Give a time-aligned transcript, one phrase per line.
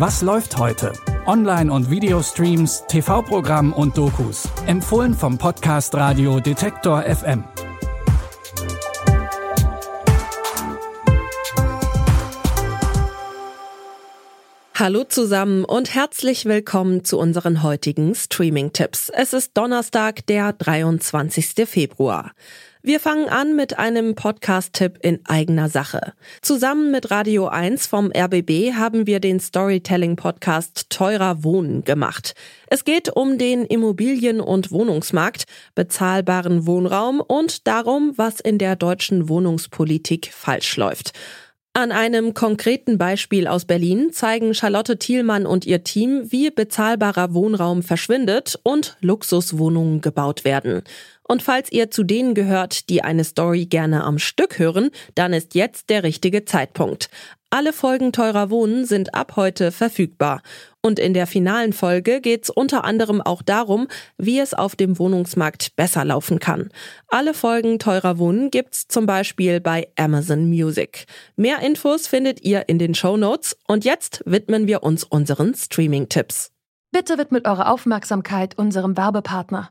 [0.00, 0.94] Was läuft heute?
[1.26, 4.48] Online- und Videostreams, TV-Programm und Dokus.
[4.66, 7.44] Empfohlen vom Podcast Radio Detektor FM.
[14.74, 19.10] Hallo zusammen und herzlich willkommen zu unseren heutigen Streaming-Tipps.
[19.10, 21.68] Es ist Donnerstag, der 23.
[21.68, 22.32] Februar.
[22.82, 26.14] Wir fangen an mit einem Podcast-Tipp in eigener Sache.
[26.40, 32.34] Zusammen mit Radio 1 vom RBB haben wir den Storytelling-Podcast Teurer Wohnen gemacht.
[32.68, 39.28] Es geht um den Immobilien- und Wohnungsmarkt, bezahlbaren Wohnraum und darum, was in der deutschen
[39.28, 41.12] Wohnungspolitik falsch läuft.
[41.72, 47.84] An einem konkreten Beispiel aus Berlin zeigen Charlotte Thielmann und ihr Team, wie bezahlbarer Wohnraum
[47.84, 50.82] verschwindet und Luxuswohnungen gebaut werden.
[51.30, 55.54] Und falls ihr zu denen gehört, die eine Story gerne am Stück hören, dann ist
[55.54, 57.08] jetzt der richtige Zeitpunkt.
[57.50, 60.42] Alle Folgen Teurer Wohnen sind ab heute verfügbar.
[60.82, 63.86] Und in der finalen Folge geht's unter anderem auch darum,
[64.18, 66.70] wie es auf dem Wohnungsmarkt besser laufen kann.
[67.06, 71.06] Alle Folgen Teurer Wohnen gibt's zum Beispiel bei Amazon Music.
[71.36, 73.56] Mehr Infos findet ihr in den Show Notes.
[73.68, 76.50] Und jetzt widmen wir uns unseren Streaming-Tipps.
[76.90, 79.70] Bitte widmet eure Aufmerksamkeit unserem Werbepartner.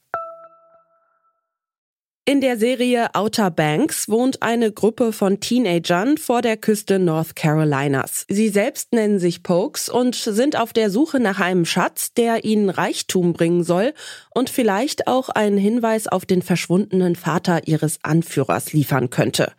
[2.23, 8.27] In der Serie Outer Banks wohnt eine Gruppe von Teenagern vor der Küste North Carolinas.
[8.29, 12.69] Sie selbst nennen sich Pokes und sind auf der Suche nach einem Schatz, der ihnen
[12.69, 13.95] Reichtum bringen soll
[14.35, 19.53] und vielleicht auch einen Hinweis auf den verschwundenen Vater ihres Anführers liefern könnte.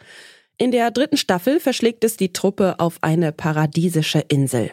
[0.56, 4.70] In der dritten Staffel verschlägt es die Truppe auf eine paradiesische Insel.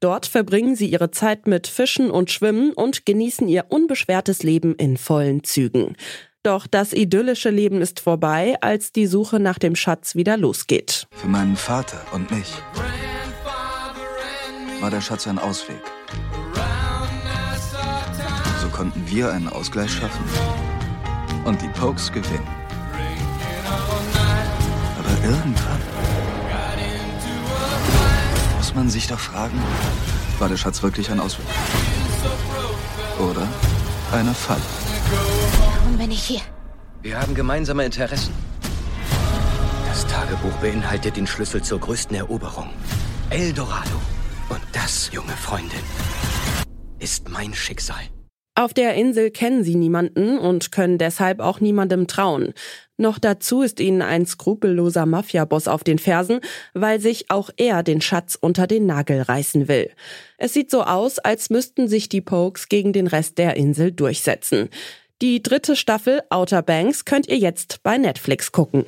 [0.00, 4.98] Dort verbringen sie ihre Zeit mit Fischen und Schwimmen und genießen ihr unbeschwertes Leben in
[4.98, 5.96] vollen Zügen.
[6.42, 11.06] Doch das idyllische Leben ist vorbei, als die Suche nach dem Schatz wieder losgeht.
[11.12, 12.54] Für meinen Vater und mich
[14.80, 15.82] war der Schatz ein Ausweg.
[18.62, 20.24] So konnten wir einen Ausgleich schaffen
[21.44, 22.48] und die Pokes gewinnen.
[24.98, 25.80] Aber irgendwann
[28.56, 29.62] muss man sich doch fragen,
[30.38, 31.44] war der Schatz wirklich ein Ausweg?
[33.18, 33.46] Oder
[34.10, 34.89] eine Falle?
[36.00, 36.40] Bin ich hier?
[37.02, 38.32] Wir haben gemeinsame Interessen.
[39.86, 42.70] Das Tagebuch beinhaltet den Schlüssel zur größten Eroberung.
[43.28, 44.00] Eldorado.
[44.48, 45.78] Und das, junge Freundin,
[47.00, 48.00] ist mein Schicksal.
[48.54, 52.54] Auf der Insel kennen sie niemanden und können deshalb auch niemandem trauen.
[52.96, 56.40] Noch dazu ist ihnen ein skrupelloser Mafiaboss auf den Fersen,
[56.72, 59.90] weil sich auch er den Schatz unter den Nagel reißen will.
[60.38, 64.70] Es sieht so aus, als müssten sich die Pokes gegen den Rest der Insel durchsetzen.
[65.22, 68.86] Die dritte Staffel Outer Banks könnt ihr jetzt bei Netflix gucken.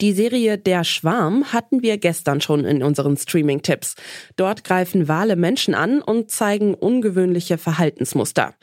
[0.00, 3.94] Die Serie Der Schwarm hatten wir gestern schon in unseren Streaming-Tipps.
[4.34, 8.54] Dort greifen Wale Menschen an und zeigen ungewöhnliche Verhaltensmuster.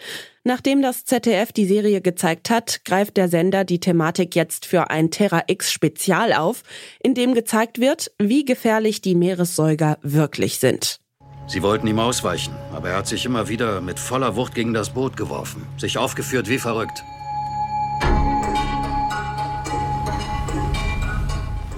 [0.43, 5.11] Nachdem das ZDF die Serie gezeigt hat, greift der Sender die Thematik jetzt für ein
[5.11, 6.63] Terra X Spezial auf,
[7.03, 10.99] in dem gezeigt wird, wie gefährlich die Meeressäuger wirklich sind.
[11.49, 14.91] Sie wollten ihm ausweichen, aber er hat sich immer wieder mit voller Wucht gegen das
[14.91, 17.03] Boot geworfen, sich aufgeführt wie verrückt.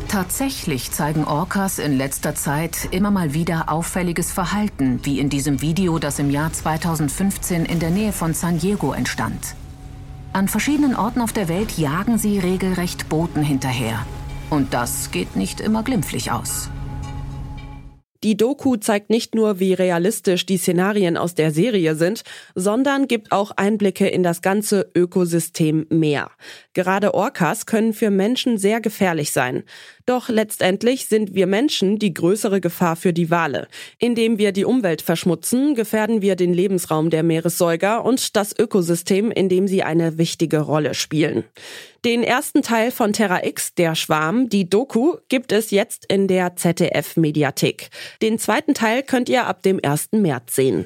[0.10, 6.00] Tatsächlich zeigen Orcas in letzter Zeit immer mal wieder auffälliges Verhalten, wie in diesem Video,
[6.00, 9.56] das im Jahr 2015 in der Nähe von San Diego entstand.
[10.34, 14.06] An verschiedenen Orten auf der Welt jagen sie regelrecht Booten hinterher.
[14.50, 16.70] Und das geht nicht immer glimpflich aus.
[18.24, 22.22] Die Doku zeigt nicht nur, wie realistisch die Szenarien aus der Serie sind,
[22.54, 26.30] sondern gibt auch Einblicke in das ganze Ökosystem Meer.
[26.74, 29.64] Gerade Orcas können für Menschen sehr gefährlich sein.
[30.06, 33.68] Doch letztendlich sind wir Menschen die größere Gefahr für die Wale.
[34.00, 39.50] Indem wir die Umwelt verschmutzen, gefährden wir den Lebensraum der Meeressäuger und das Ökosystem, in
[39.50, 41.44] dem sie eine wichtige Rolle spielen.
[42.04, 46.56] Den ersten Teil von Terra X, der Schwarm, die Doku, gibt es jetzt in der
[46.56, 47.90] ZDF Mediathek.
[48.22, 50.14] Den zweiten Teil könnt ihr ab dem 1.
[50.14, 50.86] März sehen.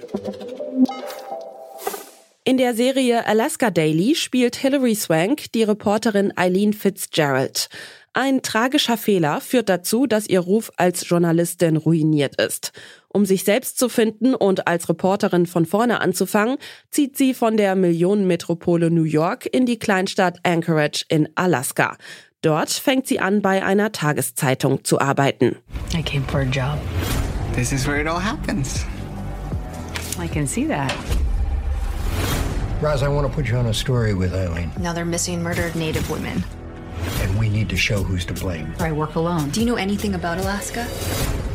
[2.47, 7.69] In der Serie Alaska Daily spielt Hilary Swank die Reporterin Eileen Fitzgerald.
[8.13, 12.71] Ein tragischer Fehler führt dazu, dass ihr Ruf als Journalistin ruiniert ist.
[13.07, 16.57] Um sich selbst zu finden und als Reporterin von vorne anzufangen,
[16.92, 21.97] zieht sie von der Millionenmetropole New York in die Kleinstadt Anchorage in Alaska.
[22.42, 25.56] Dort fängt sie an, bei einer Tageszeitung zu arbeiten.
[25.95, 26.77] I came for a job.
[27.56, 28.86] This is where it all happens.
[30.24, 30.94] I can see that.
[32.81, 34.72] Roz, I want to put you on a story with Eileen.
[34.80, 36.44] Now they're missing murdered Native women.
[37.22, 38.74] And we need to show who's to blame.
[38.80, 39.50] I work alone.
[39.50, 40.88] Do you know anything about Alaska?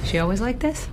[0.04, 0.88] She always like this?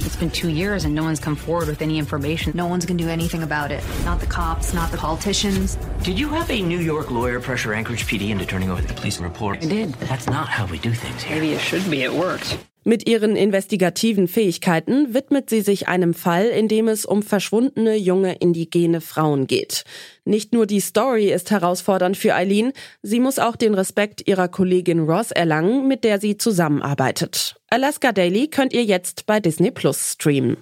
[0.00, 2.52] It's been two years and no one's come forward with any information.
[2.54, 3.84] No one's gonna do anything about it.
[4.04, 5.76] Not the cops, not the politicians.
[6.02, 9.20] Did you have a New York lawyer pressure Anchorage PD into turning over the police
[9.20, 9.58] report?
[9.62, 9.92] I did.
[9.94, 11.36] That's not how we do things here.
[11.36, 12.02] Maybe it should be.
[12.02, 12.56] It works.
[12.84, 18.36] Mit ihren investigativen Fähigkeiten widmet sie sich einem Fall, in dem es um verschwundene junge
[18.36, 19.84] indigene Frauen geht.
[20.24, 22.72] Nicht nur die Story ist herausfordernd für Eileen,
[23.02, 27.56] sie muss auch den Respekt ihrer Kollegin Ross erlangen, mit der sie zusammenarbeitet.
[27.68, 30.56] Alaska Daily könnt ihr jetzt bei Disney Plus streamen.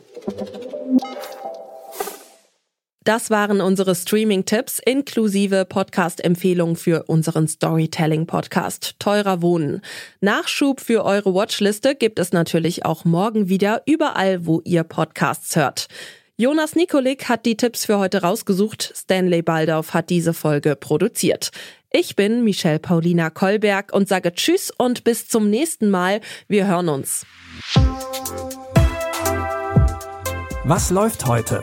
[3.07, 9.81] Das waren unsere Streaming-Tipps inklusive Podcast-Empfehlung für unseren Storytelling-Podcast Teurer Wohnen.
[10.21, 15.87] Nachschub für eure Watchliste gibt es natürlich auch morgen wieder überall, wo ihr Podcasts hört.
[16.37, 18.93] Jonas Nikolik hat die Tipps für heute rausgesucht.
[18.97, 21.53] Stanley Baldauf hat diese Folge produziert.
[21.93, 26.21] Ich bin Michelle Paulina Kolberg und sage Tschüss und bis zum nächsten Mal.
[26.49, 27.25] Wir hören uns.
[30.65, 31.63] Was läuft heute?